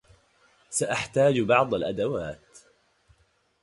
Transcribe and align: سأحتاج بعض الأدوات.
سأحتاج 0.69 1.39
بعض 1.39 1.73
الأدوات. 1.75 2.59